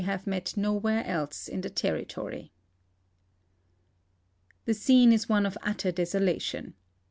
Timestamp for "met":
0.25-0.57